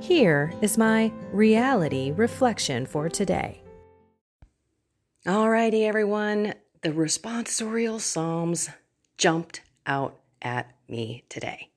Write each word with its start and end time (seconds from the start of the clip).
Here 0.00 0.52
is 0.60 0.78
my 0.78 1.10
reality 1.32 2.12
reflection 2.12 2.86
for 2.86 3.08
today. 3.08 3.62
Alrighty, 5.26 5.82
everyone, 5.84 6.54
the 6.82 6.90
responsorial 6.90 7.98
Psalms 7.98 8.68
jumped 9.18 9.62
out 9.86 10.20
at 10.42 10.72
me 10.86 11.24
today. 11.28 11.70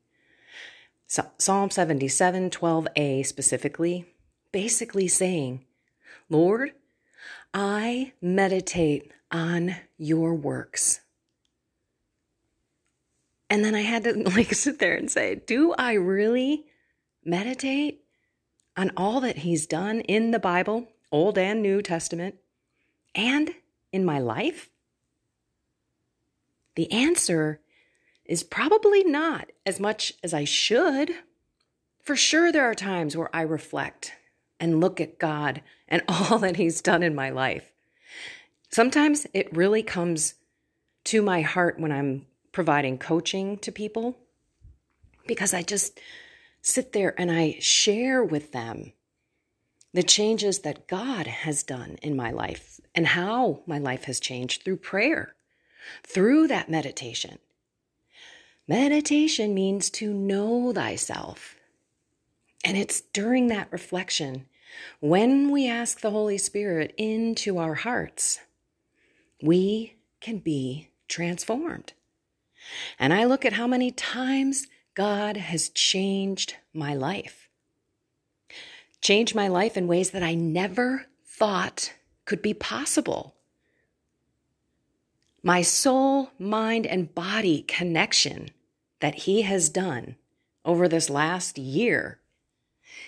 So, 1.08 1.26
Psalm 1.40 1.72
77, 1.72 2.52
12a 2.52 3.26
specifically, 3.26 4.06
basically 4.52 5.08
saying, 5.08 5.66
Lord, 6.30 6.74
I 7.54 8.14
meditate 8.22 9.12
on 9.32 9.76
your 9.98 10.36
works. 10.36 11.00
And 13.50 13.66
then 13.66 13.74
I 13.74 13.82
had 13.82 14.04
to 14.04 14.14
like 14.36 14.54
sit 14.54 14.78
there 14.78 14.96
and 14.96 15.10
say, 15.10 15.36
Do 15.36 15.74
I 15.74 15.94
really 15.94 16.66
meditate 17.26 18.04
on 18.80 18.92
all 18.96 19.20
that 19.20 19.40
He's 19.40 19.68
done 19.68 20.00
in 20.02 20.32
the 20.32 20.40
Bible, 20.40 20.88
Old 21.12 21.38
and 21.38 21.62
New 21.62 21.82
Testament, 21.82 22.36
and 23.14 23.54
in 23.92 24.06
my 24.06 24.20
life? 24.20 24.70
The 26.76 26.90
answer 26.90 27.60
is 28.24 28.42
probably 28.42 29.04
not 29.04 29.50
as 29.66 29.82
much 29.82 30.14
as 30.24 30.34
I 30.34 30.46
should. 30.46 31.12
For 32.02 32.16
sure, 32.16 32.54
there 32.54 32.64
are 32.64 32.74
times 32.74 33.18
where 33.18 33.30
I 33.36 33.42
reflect 33.42 34.14
and 34.62 34.80
look 34.80 35.02
at 35.02 35.20
God 35.20 35.62
and 35.90 36.02
all 36.08 36.40
that 36.40 36.56
He's 36.56 36.80
done 36.80 37.04
in 37.04 37.14
my 37.14 37.32
life. 37.32 37.74
Sometimes 38.72 39.28
it 39.34 39.54
really 39.54 39.84
comes 39.84 40.36
to 41.06 41.22
my 41.22 41.42
heart 41.42 41.82
when 41.82 41.92
I'm 41.92 42.28
providing 42.54 42.98
coaching 42.98 43.58
to 43.58 43.74
people 43.74 44.18
because 45.28 45.54
I 45.54 45.64
just 45.64 46.00
sit 46.62 46.94
there 46.94 47.20
and 47.20 47.32
I 47.32 47.58
share 47.60 48.24
with 48.24 48.52
them 48.52 48.94
the 49.94 50.04
changes 50.04 50.60
that 50.60 50.88
God 50.88 51.26
has 51.28 51.64
done 51.64 51.98
in 52.02 52.16
my 52.16 52.32
life 52.32 52.80
and 52.94 53.08
how 53.08 53.64
my 53.66 53.78
life 53.80 54.06
has 54.06 54.20
changed 54.20 54.64
through 54.64 54.78
prayer, 54.78 55.36
through 56.04 56.48
that 56.48 56.70
meditation. 56.70 57.40
Meditation 58.68 59.54
means 59.54 59.90
to 59.90 60.14
know 60.14 60.72
thyself. 60.72 61.56
And 62.64 62.78
it's 62.78 63.02
during 63.02 63.48
that 63.48 63.72
reflection 63.72 64.46
when 65.00 65.52
we 65.52 65.68
ask 65.68 66.02
the 66.02 66.12
Holy 66.12 66.38
Spirit 66.38 66.94
into 66.98 67.58
our 67.58 67.74
hearts, 67.74 68.40
we 69.42 69.96
can 70.22 70.38
be 70.38 70.90
transformed. 71.08 71.94
And 73.00 73.14
I 73.14 73.26
look 73.26 73.46
at 73.46 73.54
how 73.54 73.68
many 73.68 73.92
times 73.92 74.68
God 75.00 75.38
has 75.38 75.70
changed 75.70 76.58
my 76.74 76.94
life. 76.94 77.48
Changed 79.00 79.34
my 79.34 79.48
life 79.48 79.78
in 79.78 79.88
ways 79.88 80.12
that 80.12 80.24
I 80.24 80.34
never 80.34 81.06
thought 81.26 81.94
could 82.26 82.42
be 82.42 82.54
possible. 82.54 83.34
My 85.42 85.62
soul, 85.62 86.32
mind, 86.38 86.86
and 86.86 87.16
body 87.16 87.62
connection 87.62 88.50
that 89.00 89.20
He 89.24 89.44
has 89.44 89.70
done 89.70 90.18
over 90.66 90.90
this 90.90 91.10
last 91.10 91.58
year 91.58 92.20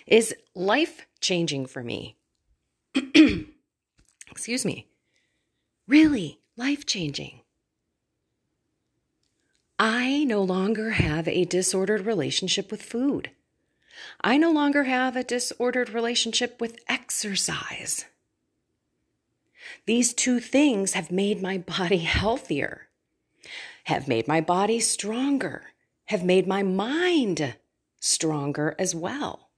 is 0.07 0.33
life 0.55 1.05
changing 1.19 1.65
for 1.65 1.83
me. 1.83 2.15
Excuse 4.31 4.63
me. 4.63 4.87
Really 5.89 6.39
life 6.55 6.85
changing. 6.85 7.40
I 9.83 10.25
no 10.25 10.43
longer 10.43 10.91
have 10.91 11.27
a 11.27 11.43
disordered 11.43 12.05
relationship 12.05 12.69
with 12.69 12.83
food. 12.83 13.31
I 14.23 14.37
no 14.37 14.51
longer 14.51 14.83
have 14.83 15.15
a 15.15 15.23
disordered 15.23 15.89
relationship 15.89 16.61
with 16.61 16.77
exercise. 16.87 18.05
These 19.87 20.13
two 20.13 20.39
things 20.39 20.93
have 20.93 21.11
made 21.11 21.41
my 21.41 21.57
body 21.57 21.97
healthier, 22.19 22.89
have 23.85 24.07
made 24.07 24.27
my 24.27 24.39
body 24.39 24.79
stronger, 24.79 25.63
have 26.05 26.23
made 26.23 26.45
my 26.45 26.61
mind 26.61 27.55
stronger 27.99 28.75
as 28.77 28.93
well. 28.93 29.49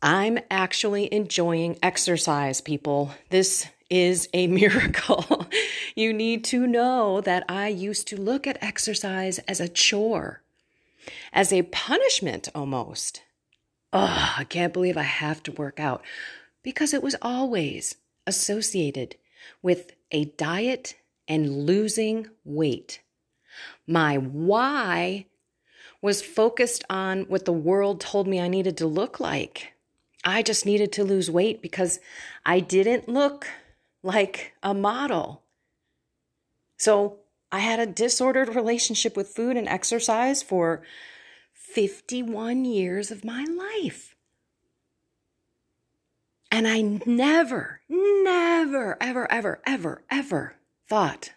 I'm 0.00 0.38
actually 0.52 1.12
enjoying 1.12 1.80
exercise, 1.82 2.60
people. 2.60 3.10
This 3.30 3.66
is 3.90 4.28
a 4.32 4.46
miracle. 4.60 5.46
you 5.94 6.12
need 6.12 6.44
to 6.44 6.66
know 6.66 7.20
that 7.20 7.44
I 7.48 7.68
used 7.68 8.06
to 8.08 8.20
look 8.20 8.46
at 8.46 8.62
exercise 8.62 9.38
as 9.40 9.60
a 9.60 9.68
chore, 9.68 10.42
as 11.32 11.52
a 11.52 11.62
punishment 11.62 12.48
almost. 12.54 13.22
Oh, 13.92 14.34
I 14.38 14.44
can't 14.44 14.72
believe 14.72 14.96
I 14.96 15.02
have 15.02 15.42
to 15.42 15.52
work 15.52 15.80
out 15.80 16.02
because 16.62 16.94
it 16.94 17.02
was 17.02 17.16
always 17.20 17.96
associated 18.26 19.16
with 19.62 19.92
a 20.12 20.26
diet 20.26 20.94
and 21.26 21.66
losing 21.66 22.28
weight. 22.44 23.00
My 23.86 24.16
why 24.16 25.26
was 26.02 26.22
focused 26.22 26.84
on 26.88 27.22
what 27.22 27.44
the 27.44 27.52
world 27.52 28.00
told 28.00 28.26
me 28.26 28.40
I 28.40 28.48
needed 28.48 28.76
to 28.78 28.86
look 28.86 29.20
like. 29.20 29.72
I 30.24 30.42
just 30.42 30.66
needed 30.66 30.92
to 30.92 31.04
lose 31.04 31.30
weight 31.30 31.60
because 31.60 31.98
I 32.44 32.60
didn't 32.60 33.08
look 33.08 33.46
like 34.02 34.54
a 34.62 34.74
model. 34.74 35.42
So 36.76 37.18
I 37.52 37.58
had 37.60 37.80
a 37.80 37.86
disordered 37.86 38.54
relationship 38.54 39.16
with 39.16 39.28
food 39.28 39.56
and 39.56 39.68
exercise 39.68 40.42
for 40.42 40.82
51 41.52 42.64
years 42.64 43.10
of 43.10 43.24
my 43.24 43.44
life. 43.44 44.14
And 46.50 46.66
I 46.66 46.80
never, 47.06 47.80
never, 47.88 48.96
ever, 49.00 49.30
ever, 49.30 49.60
ever, 49.64 50.02
ever 50.10 50.54
thought 50.88 51.32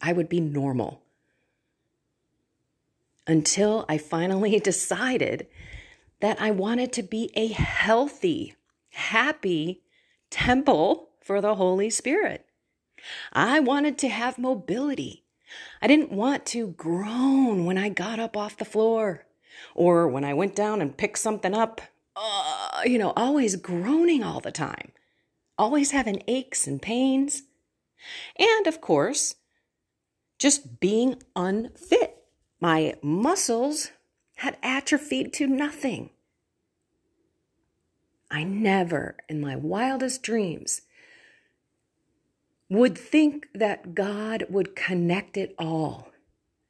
I 0.00 0.12
would 0.12 0.28
be 0.28 0.40
normal 0.40 1.02
until 3.26 3.84
I 3.88 3.98
finally 3.98 4.60
decided 4.64 5.46
that 6.20 6.40
I 6.40 6.50
wanted 6.50 6.92
to 6.94 7.02
be 7.02 7.30
a 7.34 7.48
healthy, 7.48 8.54
happy 8.90 9.82
temple 10.30 11.10
for 11.24 11.40
the 11.40 11.56
Holy 11.56 11.90
Spirit. 11.90 12.46
I 13.32 13.58
wanted 13.58 13.98
to 13.98 14.08
have 14.08 14.38
mobility. 14.38 15.24
I 15.80 15.86
didn't 15.86 16.12
want 16.12 16.46
to 16.46 16.68
groan 16.68 17.64
when 17.64 17.78
I 17.78 17.88
got 17.88 18.18
up 18.18 18.36
off 18.36 18.56
the 18.56 18.64
floor 18.64 19.26
or 19.74 20.06
when 20.08 20.24
I 20.24 20.34
went 20.34 20.54
down 20.54 20.80
and 20.80 20.96
picked 20.96 21.18
something 21.18 21.54
up. 21.54 21.80
Uh, 22.16 22.82
you 22.84 22.98
know, 22.98 23.12
always 23.16 23.56
groaning 23.56 24.22
all 24.22 24.40
the 24.40 24.52
time, 24.52 24.92
always 25.58 25.90
having 25.90 26.22
aches 26.28 26.66
and 26.66 26.80
pains. 26.80 27.42
And 28.38 28.66
of 28.66 28.80
course, 28.80 29.34
just 30.38 30.78
being 30.78 31.22
unfit. 31.34 32.18
My 32.60 32.94
muscles 33.02 33.90
had 34.36 34.56
atrophied 34.62 35.32
to 35.34 35.46
nothing. 35.46 36.10
I 38.30 38.44
never, 38.44 39.16
in 39.28 39.40
my 39.40 39.56
wildest 39.56 40.22
dreams, 40.22 40.82
would 42.74 42.98
think 42.98 43.48
that 43.54 43.94
God 43.94 44.46
would 44.48 44.76
connect 44.76 45.36
it 45.36 45.54
all 45.58 46.10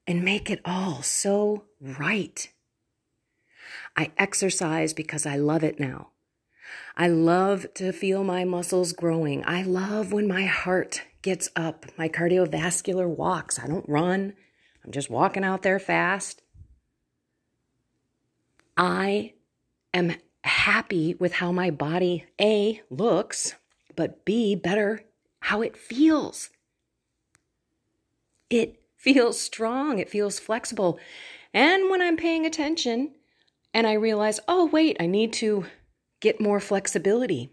and 0.06 0.22
make 0.22 0.50
it 0.50 0.60
all 0.64 1.02
so 1.02 1.64
right. 1.80 2.48
I 3.96 4.12
exercise 4.18 4.92
because 4.92 5.26
I 5.26 5.36
love 5.36 5.64
it 5.64 5.80
now. 5.80 6.10
I 6.96 7.08
love 7.08 7.66
to 7.74 7.92
feel 7.92 8.24
my 8.24 8.44
muscles 8.44 8.92
growing. 8.92 9.44
I 9.46 9.62
love 9.62 10.12
when 10.12 10.28
my 10.28 10.44
heart 10.44 11.02
gets 11.22 11.48
up, 11.56 11.86
my 11.96 12.08
cardiovascular 12.08 13.08
walks. 13.08 13.58
I 13.58 13.66
don't 13.66 13.88
run, 13.88 14.34
I'm 14.84 14.92
just 14.92 15.10
walking 15.10 15.44
out 15.44 15.62
there 15.62 15.78
fast. 15.78 16.42
I 18.76 19.32
am 19.94 20.14
happy 20.42 21.14
with 21.14 21.34
how 21.34 21.52
my 21.52 21.70
body, 21.70 22.26
A, 22.40 22.82
looks, 22.90 23.54
but 23.96 24.24
B, 24.24 24.54
better, 24.54 25.02
how 25.44 25.60
it 25.60 25.76
feels. 25.76 26.48
It 28.48 28.80
feels 28.96 29.38
strong, 29.38 29.98
it 29.98 30.08
feels 30.08 30.38
flexible. 30.38 30.98
And 31.52 31.90
when 31.90 32.00
I'm 32.00 32.16
paying 32.16 32.46
attention 32.46 33.12
and 33.74 33.86
I 33.86 33.92
realize, 33.92 34.40
oh, 34.48 34.64
wait, 34.64 34.96
I 34.98 35.06
need 35.06 35.34
to 35.34 35.66
get 36.20 36.40
more 36.40 36.60
flexibility 36.60 37.50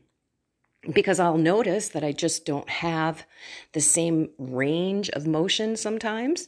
because 0.93 1.19
I'll 1.19 1.37
notice 1.37 1.89
that 1.89 2.03
I 2.03 2.13
just 2.13 2.45
don't 2.45 2.69
have 2.69 3.25
the 3.73 3.81
same 3.81 4.29
range 4.37 5.09
of 5.09 5.27
motion 5.27 5.75
sometimes. 5.75 6.47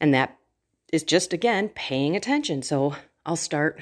And 0.00 0.12
that 0.12 0.38
is 0.92 1.04
just, 1.04 1.32
again, 1.32 1.68
paying 1.68 2.16
attention. 2.16 2.62
So 2.62 2.96
I'll 3.24 3.36
start 3.36 3.80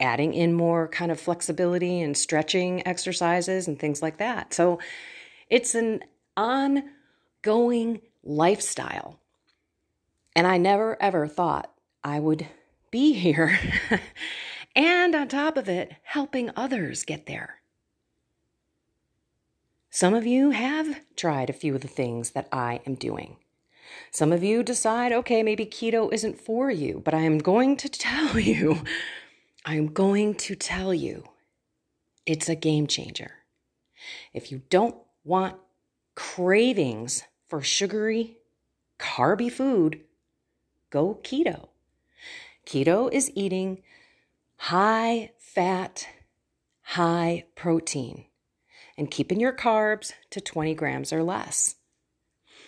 adding 0.00 0.34
in 0.34 0.52
more 0.52 0.88
kind 0.88 1.10
of 1.12 1.20
flexibility 1.20 2.00
and 2.00 2.16
stretching 2.16 2.86
exercises 2.86 3.68
and 3.68 3.78
things 3.78 4.02
like 4.02 4.18
that. 4.18 4.52
So 4.54 4.78
it's 5.48 5.74
an 5.74 6.02
ongoing 6.36 8.00
lifestyle. 8.22 9.20
And 10.34 10.46
I 10.46 10.56
never 10.56 11.00
ever 11.02 11.26
thought 11.26 11.72
I 12.02 12.18
would 12.18 12.46
be 12.90 13.12
here 13.12 13.58
and 14.76 15.14
on 15.14 15.28
top 15.28 15.56
of 15.56 15.68
it, 15.68 15.94
helping 16.02 16.50
others 16.56 17.04
get 17.04 17.26
there. 17.26 17.62
Some 19.90 20.14
of 20.14 20.26
you 20.26 20.50
have 20.50 21.00
tried 21.16 21.50
a 21.50 21.52
few 21.52 21.74
of 21.74 21.82
the 21.82 21.88
things 21.88 22.30
that 22.30 22.48
I 22.50 22.80
am 22.86 22.94
doing. 22.94 23.36
Some 24.10 24.32
of 24.32 24.42
you 24.42 24.62
decide, 24.62 25.12
okay, 25.12 25.42
maybe 25.42 25.66
keto 25.66 26.10
isn't 26.12 26.40
for 26.40 26.70
you, 26.70 27.02
but 27.04 27.12
I 27.12 27.20
am 27.20 27.38
going 27.38 27.76
to 27.76 27.88
tell 27.90 28.38
you, 28.38 28.82
I 29.64 29.76
am 29.76 29.88
going 29.88 30.34
to 30.34 30.56
tell 30.56 30.92
you, 30.92 31.24
it's 32.26 32.48
a 32.48 32.56
game 32.56 32.88
changer. 32.88 33.30
If 34.32 34.50
you 34.50 34.62
don't 34.70 34.96
want 35.24 35.56
cravings 36.16 37.22
for 37.48 37.62
sugary, 37.62 38.38
carby 38.98 39.50
food, 39.50 40.00
go 40.90 41.20
keto. 41.22 41.68
Keto 42.66 43.12
is 43.12 43.30
eating 43.34 43.82
high 44.56 45.30
fat, 45.38 46.08
high 46.82 47.44
protein, 47.54 48.26
and 48.98 49.10
keeping 49.10 49.38
your 49.38 49.52
carbs 49.52 50.12
to 50.30 50.40
20 50.40 50.74
grams 50.74 51.12
or 51.12 51.22
less, 51.22 51.76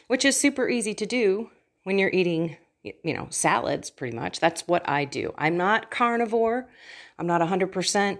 which 0.07 0.25
is 0.25 0.37
super 0.37 0.69
easy 0.69 0.95
to 0.95 1.07
do 1.07 1.51
when 1.83 1.99
you're 1.99 2.11
eating, 2.11 2.57
you 2.85 3.15
know, 3.15 3.27
salads 3.31 3.91
pretty 3.91 4.17
much. 4.17 4.41
That's 4.41 4.69
what 4.69 4.89
I 4.89 5.05
do. 5.05 5.33
I'm 5.39 5.57
not 5.57 5.91
carnivore, 5.91 6.69
I'm 7.19 7.27
not 7.27 7.41
100% 7.41 8.19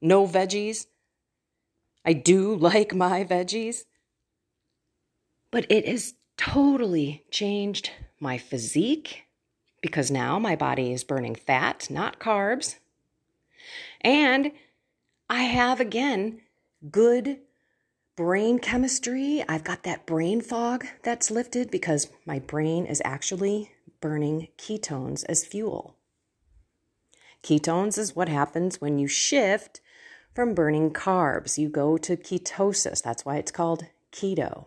no 0.00 0.26
veggies. 0.26 0.86
I 2.04 2.12
do 2.12 2.54
like 2.56 2.94
my 2.94 3.24
veggies, 3.24 3.84
but 5.50 5.66
it 5.68 5.86
has 5.86 6.14
totally 6.36 7.24
changed 7.30 7.90
my 8.20 8.38
physique 8.38 9.24
because 9.80 10.10
now 10.10 10.38
my 10.38 10.56
body 10.56 10.92
is 10.92 11.04
burning 11.04 11.34
fat, 11.34 11.88
not 11.90 12.18
carbs. 12.18 12.76
And 14.00 14.52
I 15.28 15.42
have 15.42 15.80
again 15.80 16.40
good 16.90 17.38
brain 18.18 18.58
chemistry. 18.58 19.44
I've 19.48 19.62
got 19.62 19.84
that 19.84 20.04
brain 20.04 20.40
fog 20.40 20.84
that's 21.04 21.30
lifted 21.30 21.70
because 21.70 22.10
my 22.26 22.40
brain 22.40 22.84
is 22.84 23.00
actually 23.04 23.70
burning 24.00 24.48
ketones 24.58 25.24
as 25.28 25.44
fuel. 25.44 25.94
Ketones 27.44 27.96
is 27.96 28.16
what 28.16 28.28
happens 28.28 28.80
when 28.80 28.98
you 28.98 29.06
shift 29.06 29.80
from 30.34 30.52
burning 30.52 30.90
carbs. 30.90 31.58
You 31.58 31.68
go 31.68 31.96
to 31.96 32.16
ketosis. 32.16 33.00
That's 33.00 33.24
why 33.24 33.36
it's 33.36 33.52
called 33.52 33.86
keto. 34.10 34.64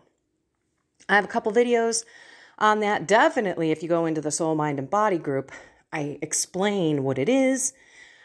I 1.06 1.16
have 1.16 1.26
a 1.26 1.28
couple 1.28 1.52
videos 1.52 2.06
on 2.58 2.80
that. 2.80 3.06
Definitely, 3.06 3.70
if 3.70 3.82
you 3.82 3.88
go 3.90 4.06
into 4.06 4.22
the 4.22 4.30
soul, 4.30 4.54
mind, 4.54 4.78
and 4.78 4.88
body 4.88 5.18
group, 5.18 5.52
I 5.92 6.16
explain 6.22 7.04
what 7.04 7.18
it 7.18 7.28
is, 7.28 7.74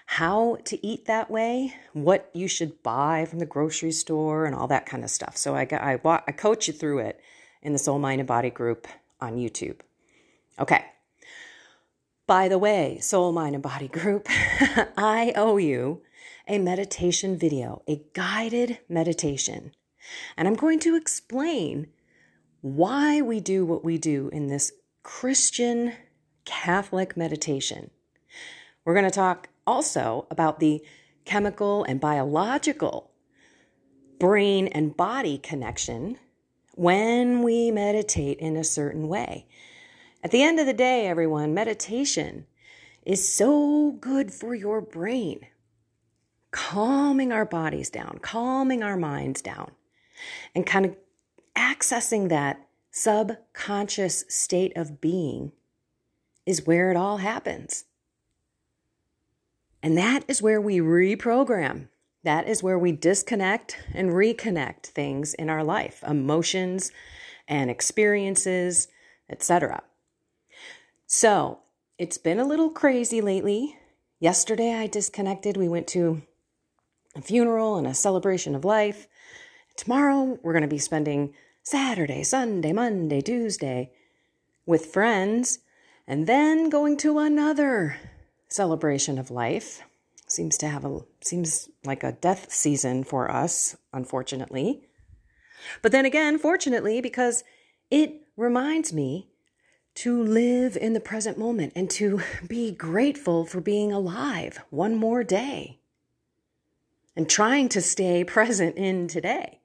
how 0.10 0.58
to 0.64 0.86
eat 0.86 1.06
that 1.06 1.30
way, 1.30 1.76
what 1.92 2.30
you 2.34 2.48
should 2.48 2.82
buy 2.82 3.26
from 3.26 3.40
the 3.40 3.46
grocery 3.46 3.92
store, 3.92 4.46
and 4.46 4.56
all 4.56 4.68
that 4.68 4.86
kind 4.86 5.04
of 5.04 5.10
stuff. 5.10 5.36
So 5.36 5.54
I, 5.54 5.66
got, 5.66 5.82
I, 5.82 6.00
I 6.26 6.32
coach 6.32 6.68
you 6.68 6.74
through 6.74 7.00
it 7.00 7.20
in 7.62 7.74
the 7.74 7.80
soul, 7.80 8.00
mind, 8.00 8.22
and 8.22 8.28
body 8.28 8.50
group 8.50 8.88
on 9.20 9.36
YouTube. 9.36 9.82
Okay. 10.58 10.86
By 12.26 12.48
the 12.48 12.58
way, 12.58 13.00
soul, 13.00 13.34
mind, 13.34 13.54
and 13.54 13.62
body 13.62 13.90
group, 13.90 14.28
I 14.98 15.34
owe 15.36 15.58
you 15.58 16.02
a 16.48 16.58
meditation 16.58 17.38
video, 17.38 17.84
a 17.86 18.02
guided 18.14 18.80
meditation. 18.88 19.74
And 20.38 20.48
I'm 20.48 20.56
going 20.56 20.80
to 20.80 20.96
explain 20.96 21.88
why 22.62 23.22
we 23.22 23.42
do 23.42 23.66
what 23.66 23.84
we 23.84 23.98
do 23.98 24.30
in 24.32 24.48
this 24.48 24.72
Christian 25.04 25.94
Catholic 26.46 27.18
meditation. 27.18 27.92
We're 28.86 28.94
going 28.94 29.04
to 29.04 29.12
talk 29.12 29.50
also 29.68 30.26
about 30.32 30.60
the 30.60 30.82
chemical 31.26 31.84
and 31.84 32.00
biological 32.00 33.12
brain 34.18 34.68
and 34.68 34.98
body 34.98 35.38
connection 35.38 36.18
when 36.74 37.44
we 37.44 37.70
meditate 37.70 38.40
in 38.40 38.56
a 38.56 38.64
certain 38.64 39.08
way. 39.08 39.46
At 40.24 40.32
the 40.32 40.42
end 40.42 40.60
of 40.60 40.66
the 40.66 40.74
day, 40.74 41.08
everyone, 41.08 41.54
meditation 41.54 42.48
is 43.06 43.32
so 43.32 43.92
good 44.00 44.34
for 44.34 44.56
your 44.56 44.82
brain, 44.82 45.46
calming 46.52 47.32
our 47.32 47.46
bodies 47.46 47.90
down, 47.90 48.20
calming 48.22 48.84
our 48.84 48.98
minds 48.98 49.42
down, 49.42 49.72
and 50.56 50.66
kind 50.66 50.86
of 50.86 50.96
accessing 51.56 52.30
that 52.30 52.68
subconscious 52.92 54.26
state 54.28 54.76
of 54.76 55.00
being 55.00 55.52
is 56.46 56.66
where 56.66 56.90
it 56.90 56.98
all 56.98 57.18
happens. 57.18 57.86
And 59.88 59.98
that 59.98 60.26
is 60.28 60.42
where 60.42 60.60
we 60.60 60.80
reprogram. 60.80 61.88
That 62.26 62.50
is 62.50 62.62
where 62.62 62.78
we 62.78 62.92
disconnect 62.92 63.78
and 63.94 64.10
reconnect 64.10 64.88
things 64.88 65.34
in 65.34 65.50
our 65.50 65.64
life, 65.64 66.04
emotions 66.06 66.92
and 67.48 67.72
experiences, 67.72 68.90
etc. 69.30 69.82
So, 71.06 71.60
it's 71.98 72.18
been 72.18 72.38
a 72.38 72.46
little 72.46 72.70
crazy 72.70 73.22
lately. 73.22 73.78
Yesterday 74.20 74.74
I 74.74 74.88
disconnected. 74.88 75.56
We 75.56 75.70
went 75.70 75.88
to 75.88 76.22
a 77.16 77.22
funeral 77.22 77.78
and 77.78 77.88
a 77.88 77.94
celebration 77.94 78.56
of 78.56 78.66
life. 78.66 79.08
Tomorrow 79.78 80.38
we're 80.44 80.52
going 80.52 80.64
to 80.64 80.68
be 80.68 80.80
spending 80.80 81.34
Saturday, 81.64 82.24
Sunday, 82.24 82.74
Monday, 82.74 83.22
Tuesday 83.22 83.94
with 84.66 84.88
friends, 84.88 85.60
and 86.06 86.28
then 86.28 86.70
going 86.70 86.98
to 86.98 87.20
another 87.20 87.98
celebration 88.48 89.18
of 89.18 89.32
life. 89.32 89.82
Seems 90.28 90.58
to 90.58 90.68
have 90.68 90.84
a 90.84 91.00
seems 91.22 91.70
like 91.86 92.04
a 92.04 92.12
death 92.12 92.52
season 92.52 93.04
for 93.04 93.32
us, 93.32 93.78
unfortunately. 93.94 94.82
But 95.82 95.92
then 95.92 96.06
again, 96.06 96.38
fortunately, 96.38 97.02
because 97.02 97.44
it 97.90 98.28
reminds 98.36 98.94
me 98.94 99.30
to 99.96 100.22
live 100.22 100.78
in 100.78 100.94
the 100.94 101.00
present 101.00 101.38
moment 101.38 101.74
and 101.76 101.90
to 101.90 102.22
be 102.48 102.72
grateful 102.72 103.46
for 103.46 103.62
being 103.62 103.92
alive 103.92 104.60
one 104.70 104.96
more 104.96 105.24
day 105.24 105.80
and 107.16 107.30
trying 107.30 107.70
to 107.70 107.82
stay 107.82 108.24
present 108.26 108.78
in 108.78 109.08
today 109.08 109.60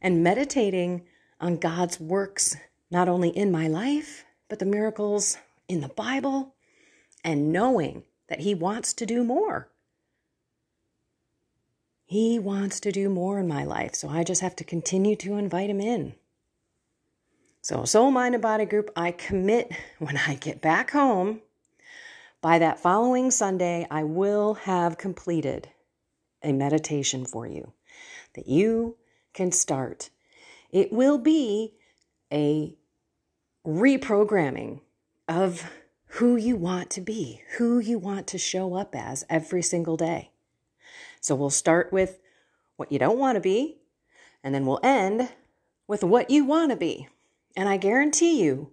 and 0.00 0.22
meditating 0.22 1.02
on 1.40 1.56
God's 1.56 2.00
works, 2.00 2.56
not 2.90 3.08
only 3.08 3.28
in 3.28 3.52
my 3.52 3.68
life, 3.68 4.24
but 4.48 4.58
the 4.58 4.66
miracles 4.66 5.38
in 5.68 5.80
the 5.80 5.88
Bible, 5.88 6.54
and 7.24 7.52
knowing 7.52 8.04
that 8.28 8.40
He 8.40 8.54
wants 8.54 8.92
to 8.94 9.06
do 9.06 9.24
more. 9.24 9.68
He 12.04 12.38
wants 12.38 12.80
to 12.80 12.92
do 12.92 13.08
more 13.08 13.38
in 13.38 13.48
my 13.48 13.64
life, 13.64 13.94
so 13.94 14.08
I 14.08 14.24
just 14.24 14.42
have 14.42 14.56
to 14.56 14.64
continue 14.64 15.16
to 15.16 15.36
invite 15.36 15.70
Him 15.70 15.80
in. 15.80 16.14
So, 17.62 17.84
Soul, 17.84 18.10
Mind, 18.10 18.34
and 18.34 18.42
Body 18.42 18.64
Group, 18.64 18.90
I 18.96 19.12
commit 19.12 19.72
when 19.98 20.16
I 20.16 20.34
get 20.34 20.60
back 20.60 20.90
home, 20.90 21.40
by 22.40 22.58
that 22.58 22.80
following 22.80 23.30
Sunday, 23.30 23.86
I 23.90 24.02
will 24.02 24.54
have 24.54 24.98
completed 24.98 25.68
a 26.42 26.52
meditation 26.52 27.24
for 27.24 27.46
you 27.46 27.72
that 28.34 28.48
you 28.48 28.96
can 29.32 29.52
start 29.52 30.10
it 30.72 30.90
will 30.90 31.18
be 31.18 31.74
a 32.32 32.74
reprogramming 33.66 34.80
of 35.28 35.70
who 36.16 36.36
you 36.36 36.56
want 36.56 36.90
to 36.90 37.00
be, 37.00 37.42
who 37.56 37.78
you 37.78 37.98
want 37.98 38.26
to 38.26 38.36
show 38.36 38.74
up 38.74 38.94
as 38.94 39.24
every 39.30 39.62
single 39.62 39.96
day. 39.96 40.30
So 41.20 41.34
we'll 41.34 41.48
start 41.48 41.90
with 41.90 42.18
what 42.76 42.92
you 42.92 42.98
don't 42.98 43.18
want 43.18 43.36
to 43.36 43.40
be, 43.40 43.78
and 44.44 44.54
then 44.54 44.66
we'll 44.66 44.80
end 44.82 45.30
with 45.86 46.04
what 46.04 46.28
you 46.28 46.44
want 46.44 46.70
to 46.70 46.76
be. 46.76 47.08
And 47.56 47.66
I 47.66 47.78
guarantee 47.78 48.42
you, 48.42 48.72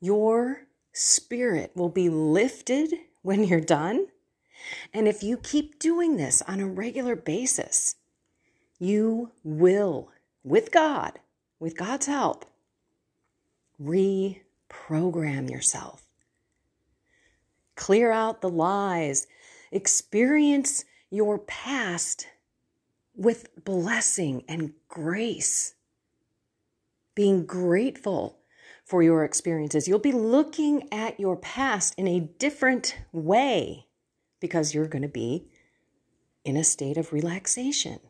your 0.00 0.62
spirit 0.92 1.72
will 1.74 1.90
be 1.90 2.08
lifted 2.08 2.94
when 3.20 3.44
you're 3.44 3.60
done. 3.60 4.06
And 4.94 5.06
if 5.06 5.22
you 5.22 5.36
keep 5.36 5.78
doing 5.78 6.16
this 6.16 6.40
on 6.42 6.58
a 6.58 6.66
regular 6.66 7.16
basis, 7.16 7.96
you 8.78 9.32
will, 9.44 10.10
with 10.42 10.72
God, 10.72 11.18
with 11.60 11.76
God's 11.76 12.06
help, 12.06 12.46
reprogram 13.80 15.50
yourself. 15.50 16.01
Clear 17.76 18.12
out 18.12 18.40
the 18.40 18.48
lies. 18.48 19.26
Experience 19.70 20.84
your 21.10 21.38
past 21.38 22.26
with 23.14 23.48
blessing 23.64 24.44
and 24.48 24.72
grace. 24.88 25.74
Being 27.14 27.44
grateful 27.44 28.38
for 28.84 29.02
your 29.02 29.24
experiences. 29.24 29.86
You'll 29.86 29.98
be 29.98 30.12
looking 30.12 30.88
at 30.92 31.20
your 31.20 31.36
past 31.36 31.94
in 31.96 32.08
a 32.08 32.20
different 32.20 32.96
way 33.12 33.86
because 34.40 34.74
you're 34.74 34.88
going 34.88 35.02
to 35.02 35.08
be 35.08 35.46
in 36.44 36.56
a 36.56 36.64
state 36.64 36.96
of 36.96 37.12
relaxation. 37.12 38.00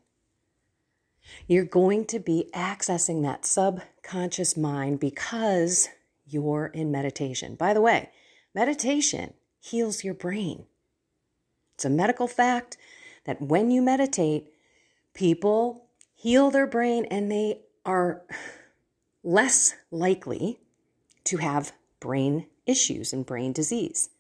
You're 1.47 1.65
going 1.65 2.07
to 2.07 2.19
be 2.19 2.49
accessing 2.55 3.23
that 3.23 3.45
subconscious 3.45 4.57
mind 4.57 5.01
because 5.01 5.89
you're 6.27 6.67
in 6.67 6.91
meditation. 6.91 7.55
By 7.55 7.75
the 7.75 7.81
way, 7.81 8.11
meditation 8.55 9.35
heals 9.63 10.03
your 10.03 10.13
brain. 10.13 10.67
It's 11.75 11.85
a 11.85 11.91
medical 11.91 12.27
fact 12.27 12.77
that 13.25 13.41
when 13.41 13.71
you 13.71 13.81
meditate, 13.81 14.53
people 15.15 15.87
heal 16.15 16.51
their 16.51 16.67
brain 16.67 17.07
and 17.11 17.31
they 17.31 17.61
are 17.87 18.23
less 19.23 19.75
likely 19.91 20.59
to 21.25 21.37
have 21.37 21.73
brain 22.01 22.47
issues 22.67 23.13
and 23.13 23.25
brain 23.25 23.53
disease. 23.53 24.11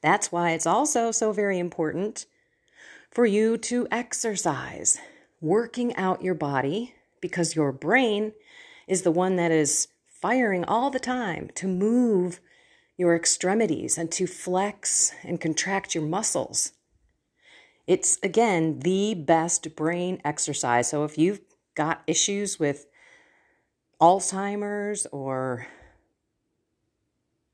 That's 0.00 0.30
why 0.30 0.52
it's 0.52 0.66
also 0.66 1.10
so 1.10 1.32
very 1.32 1.58
important 1.58 2.26
for 3.10 3.26
you 3.26 3.58
to 3.58 3.88
exercise, 3.90 4.98
working 5.40 5.96
out 5.96 6.22
your 6.22 6.34
body, 6.34 6.94
because 7.20 7.56
your 7.56 7.72
brain 7.72 8.32
is 8.86 9.02
the 9.02 9.10
one 9.10 9.34
that 9.36 9.50
is 9.50 9.88
firing 10.06 10.64
all 10.64 10.90
the 10.90 11.00
time 11.00 11.50
to 11.56 11.66
move 11.66 12.40
your 12.96 13.14
extremities 13.14 13.98
and 13.98 14.10
to 14.12 14.26
flex 14.26 15.12
and 15.22 15.40
contract 15.40 15.94
your 15.94 16.04
muscles. 16.04 16.72
It's 17.86 18.18
again 18.22 18.80
the 18.80 19.14
best 19.14 19.76
brain 19.76 20.20
exercise. 20.24 20.88
So 20.88 21.04
if 21.04 21.18
you've 21.18 21.40
got 21.74 22.02
issues 22.06 22.58
with 22.58 22.86
Alzheimer's 24.00 25.06
or 25.12 25.66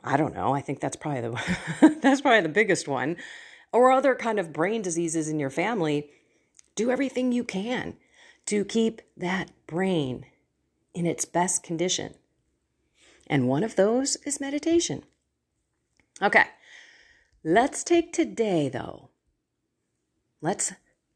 I 0.05 0.17
don't 0.17 0.35
know, 0.35 0.55
I 0.55 0.61
think 0.61 0.81
that's 0.81 0.97
probably 0.97 1.21
the 1.23 1.99
that's 2.03 2.21
probably 2.21 2.41
the 2.41 2.49
biggest 2.49 2.89
one 2.89 3.17
or 3.73 3.91
other 3.91 4.15
kind 4.15 4.39
of 4.39 4.53
brain 4.53 4.83
diseases 4.83 5.29
in 5.29 5.41
your 5.41 5.51
family, 5.51 6.11
do 6.75 6.91
everything 6.91 7.33
you 7.33 7.45
can 7.45 7.97
to 8.47 8.65
keep 8.65 9.01
that 9.17 9.51
brain 9.67 10.27
in 10.95 11.07
its 11.07 11.25
best 11.25 11.63
condition. 11.63 12.15
And 13.27 13.49
one 13.49 13.65
of 13.65 13.77
those 13.77 14.17
is 14.27 14.41
meditation. 14.41 15.05
Okay. 16.21 16.45
Let's 17.45 17.83
take 17.83 18.13
today 18.13 18.69
though 18.69 19.11
Let's 20.43 20.73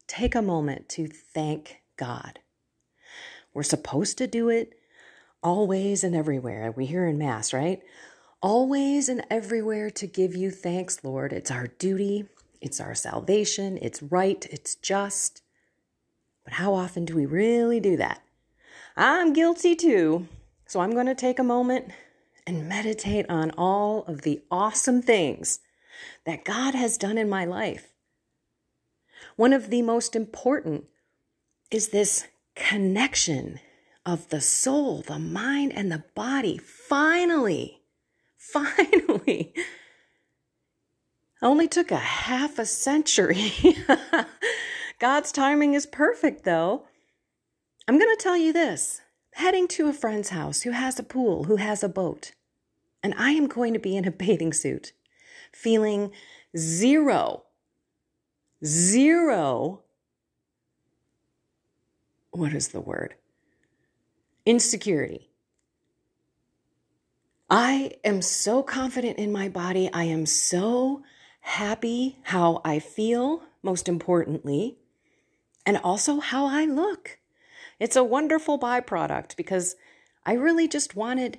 take 0.06 0.36
a 0.36 0.40
moment 0.40 0.88
to 0.90 1.08
thank 1.08 1.82
God. 1.96 2.38
We're 3.52 3.64
supposed 3.64 4.18
to 4.18 4.28
do 4.28 4.48
it 4.48 4.74
always 5.42 6.04
and 6.04 6.14
everywhere. 6.14 6.70
We 6.70 6.86
hear 6.86 7.08
in 7.08 7.18
Mass, 7.18 7.52
right? 7.52 7.82
Always 8.40 9.08
and 9.08 9.26
everywhere 9.28 9.90
to 9.90 10.06
give 10.06 10.36
you 10.36 10.52
thanks, 10.52 11.02
Lord. 11.02 11.32
It's 11.32 11.50
our 11.50 11.66
duty, 11.66 12.26
it's 12.60 12.80
our 12.80 12.94
salvation, 12.94 13.80
it's 13.82 14.00
right, 14.00 14.46
it's 14.48 14.76
just. 14.76 15.42
But 16.44 16.52
how 16.52 16.74
often 16.74 17.04
do 17.04 17.16
we 17.16 17.26
really 17.26 17.80
do 17.80 17.96
that? 17.96 18.22
I'm 18.96 19.32
guilty 19.32 19.74
too. 19.74 20.28
So 20.66 20.78
I'm 20.78 20.92
going 20.92 21.06
to 21.06 21.16
take 21.16 21.40
a 21.40 21.44
moment 21.44 21.90
and 22.46 22.68
meditate 22.68 23.28
on 23.28 23.50
all 23.52 24.04
of 24.04 24.22
the 24.22 24.42
awesome 24.50 25.02
things 25.02 25.60
that 26.24 26.44
God 26.44 26.74
has 26.74 26.96
done 26.96 27.18
in 27.18 27.28
my 27.28 27.44
life. 27.44 27.94
One 29.36 29.52
of 29.52 29.70
the 29.70 29.82
most 29.82 30.14
important 30.14 30.84
is 31.70 31.88
this 31.88 32.26
connection 32.54 33.60
of 34.04 34.28
the 34.28 34.40
soul, 34.40 35.02
the 35.02 35.18
mind, 35.18 35.72
and 35.74 35.90
the 35.90 36.04
body. 36.14 36.58
Finally, 36.58 37.82
finally. 38.38 39.52
Only 41.42 41.68
took 41.68 41.90
a 41.90 41.96
half 41.96 42.58
a 42.58 42.64
century. 42.64 43.52
God's 44.98 45.32
timing 45.32 45.74
is 45.74 45.84
perfect, 45.86 46.44
though. 46.44 46.84
I'm 47.86 47.98
going 47.98 48.14
to 48.16 48.22
tell 48.22 48.36
you 48.36 48.52
this 48.52 49.02
heading 49.37 49.66
to 49.69 49.88
a 49.88 49.93
friend's 49.93 50.28
house 50.28 50.62
who 50.62 50.73
has 50.73 50.99
a 50.99 51.02
pool, 51.02 51.45
who 51.45 51.57
has 51.57 51.83
a 51.83 51.88
boat, 51.88 52.33
and 53.02 53.14
I 53.16 53.31
am 53.31 53.47
going 53.47 53.73
to 53.73 53.78
be 53.78 53.97
in 53.97 54.07
a 54.07 54.11
bathing 54.11 54.52
suit, 54.52 54.93
feeling 55.52 56.11
zero 56.57 57.45
zero, 58.64 59.83
what 62.31 62.52
is 62.52 62.69
the 62.69 62.81
word? 62.81 63.14
Insecurity. 64.45 65.31
I 67.49 67.93
am 68.05 68.23
so 68.23 68.62
confident 68.62 69.19
in 69.19 69.31
my 69.33 69.49
body. 69.49 69.88
I 69.93 70.05
am 70.05 70.26
so 70.26 71.02
happy 71.40 72.19
how 72.23 72.61
I 72.64 72.81
feel, 72.81 73.43
most 73.62 73.88
importantly, 73.88 74.78
and 75.64 75.76
also 75.78 76.19
how 76.21 76.47
I 76.47 76.64
look. 76.64 77.19
It's 77.78 77.97
a 77.97 78.04
wonderful 78.04 78.59
byproduct 78.59 79.37
because 79.37 79.76
I 80.25 80.33
really 80.33 80.68
just 80.68 80.97
wanted 80.97 81.38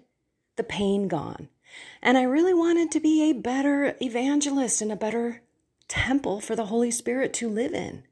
the 0.55 0.63
pain 0.63 1.07
gone. 1.07 1.49
And 2.01 2.17
I 2.17 2.23
really 2.23 2.53
wanted 2.53 2.91
to 2.91 2.99
be 2.99 3.29
a 3.29 3.33
better 3.33 3.95
evangelist 4.01 4.81
and 4.81 4.91
a 4.91 4.95
better 4.95 5.41
temple 5.87 6.39
for 6.41 6.55
the 6.55 6.67
Holy 6.67 6.91
Spirit 6.91 7.33
to 7.33 7.49
live 7.49 7.73
in. 7.73 8.03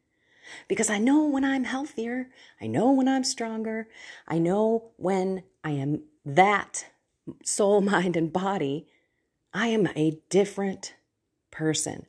Because 0.67 0.89
I 0.89 0.98
know 0.98 1.25
when 1.25 1.44
I'm 1.44 1.63
healthier, 1.63 2.29
I 2.62 2.67
know 2.67 2.91
when 2.91 3.08
I'm 3.08 3.24
stronger, 3.24 3.88
I 4.27 4.38
know 4.38 4.91
when 4.98 5.44
I 5.63 5.72
am 5.72 6.03
that 6.25 6.86
soul, 7.44 7.82
mind, 7.82 8.15
and 8.15 8.32
body, 8.32 8.88
I 9.53 9.67
am 9.67 9.88
a 9.96 10.20
different 10.29 10.96
person. 11.51 12.05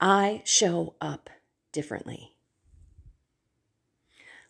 I 0.00 0.42
show 0.44 0.94
up 1.00 1.30
differently. 1.72 2.36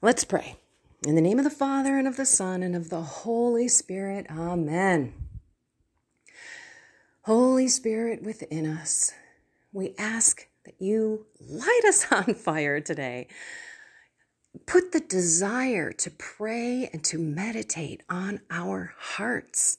Let's 0.01 0.25
pray. 0.25 0.57
In 1.05 1.17
the 1.17 1.21
name 1.21 1.39
of 1.39 1.45
the 1.45 1.51
Father, 1.51 1.99
and 1.99 2.07
of 2.07 2.17
the 2.17 2.25
Son, 2.25 2.63
and 2.63 2.77
of 2.77 2.89
the 2.89 3.03
Holy 3.03 3.67
Spirit, 3.67 4.25
Amen. 4.31 5.13
Holy 7.23 7.67
Spirit 7.67 8.23
within 8.23 8.67
us, 8.67 9.13
we 9.73 9.97
ask 9.99 10.47
that 10.65 10.81
you 10.81 11.27
light 11.41 11.81
us 11.89 12.07
on 12.13 12.35
fire 12.35 12.81
today. 12.81 13.27
Put 14.65 14.93
the 14.93 15.01
desire 15.01 15.91
to 15.91 16.11
pray 16.11 16.89
and 16.93 17.03
to 17.05 17.19
meditate 17.19 18.05
on 18.09 18.41
our 18.49 18.95
hearts 18.97 19.79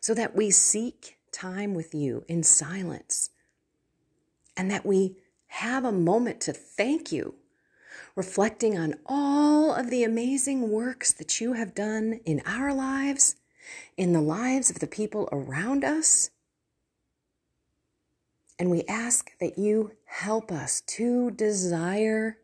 so 0.00 0.14
that 0.14 0.36
we 0.36 0.52
seek 0.52 1.16
time 1.32 1.74
with 1.74 1.94
you 1.94 2.24
in 2.28 2.44
silence 2.44 3.30
and 4.56 4.70
that 4.70 4.86
we 4.86 5.16
have 5.48 5.84
a 5.84 5.90
moment 5.90 6.40
to 6.42 6.52
thank 6.52 7.10
you, 7.10 7.34
reflecting 8.18 8.76
on 8.76 8.94
all 9.06 9.72
of 9.72 9.88
the 9.88 10.04
amazing 10.04 10.70
works 10.70 11.12
that 11.12 11.40
you 11.40 11.54
have 11.54 11.74
done 11.74 12.20
in 12.26 12.42
our 12.44 12.74
lives, 12.74 13.36
in 13.96 14.12
the 14.12 14.20
lives 14.20 14.68
of 14.68 14.80
the 14.80 14.86
people 14.86 15.26
around 15.32 15.84
us 15.84 16.30
and 18.58 18.70
we 18.70 18.82
ask 18.88 19.30
that 19.38 19.56
you 19.56 19.92
help 20.04 20.50
us 20.50 20.80
to 20.80 21.30
desire 21.30 22.38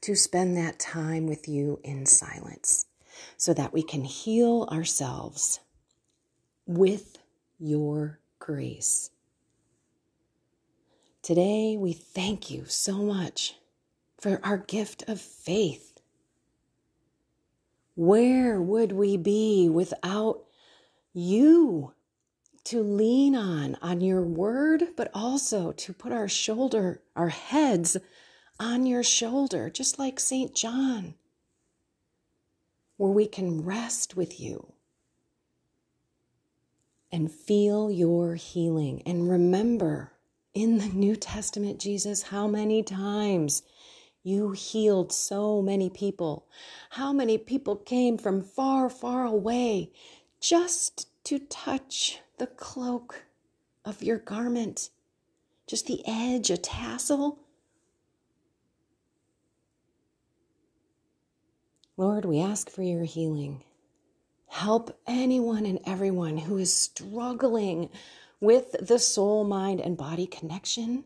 to 0.00 0.14
spend 0.14 0.56
that 0.56 0.78
time 0.78 1.26
with 1.26 1.46
you 1.46 1.78
in 1.84 2.06
silence 2.06 2.86
so 3.36 3.52
that 3.52 3.72
we 3.72 3.82
can 3.82 4.04
heal 4.04 4.66
ourselves 4.72 5.60
with 6.66 7.18
your 7.58 8.18
grace. 8.38 9.10
Today, 11.22 11.76
we 11.76 11.92
thank 11.92 12.50
you 12.50 12.64
so 12.64 12.98
much 12.98 13.56
for 14.18 14.40
our 14.42 14.58
gift 14.58 15.04
of 15.08 15.20
faith. 15.20 16.00
Where 17.94 18.60
would 18.60 18.92
we 18.92 19.16
be 19.16 19.68
without 19.68 20.44
you? 21.12 21.94
to 22.68 22.82
lean 22.82 23.34
on, 23.34 23.78
on 23.80 24.02
your 24.02 24.20
word, 24.20 24.88
but 24.94 25.10
also 25.14 25.72
to 25.72 25.94
put 25.94 26.12
our 26.12 26.28
shoulder, 26.28 27.00
our 27.16 27.30
heads 27.30 27.96
on 28.60 28.84
your 28.84 29.02
shoulder, 29.02 29.70
just 29.70 29.98
like 29.98 30.20
St. 30.20 30.54
John, 30.54 31.14
where 32.98 33.10
we 33.10 33.26
can 33.26 33.64
rest 33.64 34.16
with 34.16 34.38
you 34.38 34.74
and 37.10 37.32
feel 37.32 37.90
your 37.90 38.34
healing. 38.34 39.00
And 39.06 39.30
remember 39.30 40.12
in 40.52 40.76
the 40.76 40.88
New 40.88 41.16
Testament, 41.16 41.80
Jesus, 41.80 42.24
how 42.24 42.46
many 42.46 42.82
times 42.82 43.62
you 44.22 44.52
healed 44.52 45.12
so 45.12 45.62
many 45.62 45.88
people. 45.90 46.46
How 46.90 47.12
many 47.12 47.38
people 47.38 47.76
came 47.76 48.18
from 48.18 48.42
far, 48.42 48.90
far 48.90 49.24
away 49.24 49.92
just 50.40 51.08
to 51.24 51.38
touch 51.38 52.20
the 52.38 52.46
cloak 52.46 53.24
of 53.84 54.02
your 54.02 54.18
garment, 54.18 54.90
just 55.66 55.86
the 55.86 56.02
edge, 56.06 56.50
a 56.50 56.56
tassel. 56.56 57.38
Lord, 61.96 62.24
we 62.24 62.40
ask 62.40 62.70
for 62.70 62.82
your 62.82 63.04
healing. 63.04 63.64
Help 64.46 64.98
anyone 65.06 65.66
and 65.66 65.80
everyone 65.84 66.38
who 66.38 66.56
is 66.56 66.72
struggling 66.72 67.90
with 68.40 68.76
the 68.80 68.98
soul, 68.98 69.44
mind, 69.44 69.80
and 69.80 69.96
body 69.96 70.26
connection. 70.26 71.04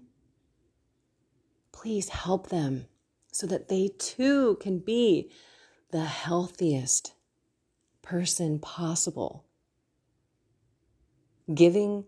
Please 1.73 2.11
help 2.11 2.49
them 2.49 2.87
so 3.33 3.47
that 3.49 3.69
they 3.69 3.91
too 3.99 4.57
can 4.61 4.79
be 4.79 5.31
the 5.91 6.05
healthiest 6.05 7.15
person 8.03 8.59
possible. 8.59 9.45
Giving 11.53 12.05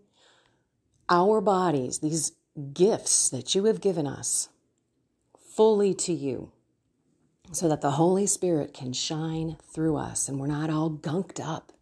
our 1.09 1.41
bodies, 1.41 1.99
these 1.99 2.31
gifts 2.73 3.29
that 3.29 3.53
you 3.53 3.65
have 3.65 3.81
given 3.81 4.07
us, 4.07 4.49
fully 5.37 5.93
to 5.93 6.13
you, 6.13 6.51
so 7.51 7.67
that 7.67 7.81
the 7.81 7.91
Holy 7.91 8.25
Spirit 8.25 8.73
can 8.73 8.93
shine 8.93 9.57
through 9.73 9.97
us 9.97 10.29
and 10.29 10.39
we're 10.39 10.47
not 10.47 10.69
all 10.69 10.89
gunked 10.89 11.45
up. 11.45 11.73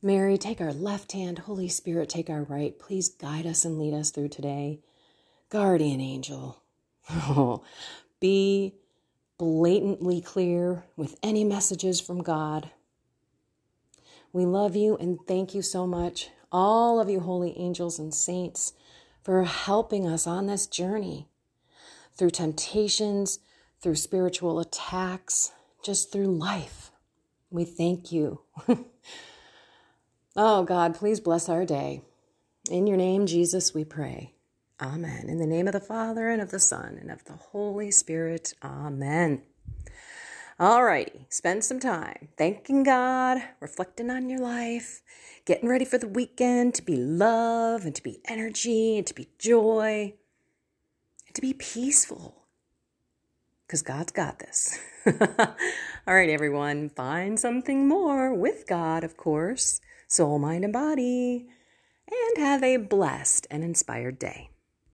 Mary, 0.00 0.38
take 0.38 0.60
our 0.60 0.72
left 0.72 1.12
hand. 1.12 1.40
Holy 1.40 1.68
Spirit, 1.68 2.08
take 2.08 2.30
our 2.30 2.44
right. 2.44 2.78
Please 2.78 3.08
guide 3.08 3.46
us 3.46 3.64
and 3.64 3.78
lead 3.78 3.92
us 3.92 4.10
through 4.10 4.28
today. 4.28 4.80
Guardian 5.50 6.00
angel, 6.00 6.62
be 8.20 8.74
blatantly 9.38 10.20
clear 10.20 10.84
with 10.96 11.18
any 11.22 11.44
messages 11.44 12.00
from 12.00 12.22
God. 12.22 12.70
We 14.32 14.44
love 14.44 14.76
you 14.76 14.96
and 14.96 15.18
thank 15.26 15.54
you 15.54 15.62
so 15.62 15.86
much, 15.86 16.30
all 16.52 17.00
of 17.00 17.08
you 17.08 17.20
holy 17.20 17.58
angels 17.58 17.98
and 17.98 18.12
saints, 18.12 18.72
for 19.22 19.44
helping 19.44 20.06
us 20.06 20.26
on 20.26 20.46
this 20.46 20.66
journey 20.66 21.28
through 22.14 22.30
temptations, 22.30 23.38
through 23.80 23.94
spiritual 23.94 24.58
attacks, 24.58 25.52
just 25.82 26.12
through 26.12 26.26
life. 26.26 26.90
We 27.50 27.64
thank 27.64 28.12
you. 28.12 28.40
oh, 30.36 30.64
God, 30.64 30.94
please 30.94 31.20
bless 31.20 31.48
our 31.48 31.64
day. 31.64 32.02
In 32.70 32.86
your 32.86 32.96
name, 32.96 33.26
Jesus, 33.26 33.72
we 33.72 33.84
pray. 33.84 34.34
Amen. 34.80 35.28
In 35.28 35.38
the 35.38 35.46
name 35.46 35.66
of 35.66 35.72
the 35.72 35.80
Father, 35.80 36.28
and 36.28 36.40
of 36.40 36.52
the 36.52 36.60
Son, 36.60 36.98
and 37.00 37.10
of 37.10 37.24
the 37.24 37.32
Holy 37.32 37.90
Spirit. 37.90 38.54
Amen. 38.62 39.42
All 40.60 40.84
righty, 40.84 41.26
spend 41.28 41.64
some 41.64 41.80
time 41.80 42.28
thanking 42.36 42.84
God, 42.84 43.38
reflecting 43.60 44.08
on 44.08 44.28
your 44.28 44.38
life, 44.38 45.02
getting 45.44 45.68
ready 45.68 45.84
for 45.84 45.98
the 45.98 46.06
weekend 46.06 46.74
to 46.74 46.82
be 46.82 46.96
love 46.96 47.84
and 47.84 47.94
to 47.96 48.02
be 48.02 48.20
energy 48.26 48.96
and 48.98 49.06
to 49.08 49.14
be 49.14 49.28
joy 49.38 50.14
and 51.26 51.34
to 51.34 51.40
be 51.40 51.52
peaceful. 51.54 52.44
Because 53.66 53.82
God's 53.82 54.12
got 54.12 54.38
this. 54.38 54.78
All 55.06 56.14
right, 56.14 56.30
everyone, 56.30 56.88
find 56.88 57.38
something 57.38 57.88
more 57.88 58.32
with 58.32 58.66
God, 58.68 59.02
of 59.02 59.16
course, 59.16 59.80
soul, 60.06 60.38
mind, 60.38 60.62
and 60.62 60.72
body, 60.72 61.48
and 62.08 62.44
have 62.44 62.62
a 62.62 62.76
blessed 62.78 63.46
and 63.50 63.64
inspired 63.64 64.20
day. 64.20 64.47